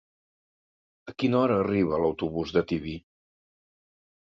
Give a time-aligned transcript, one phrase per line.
[1.11, 2.97] A quina hora arriba l'autobús de Tibi?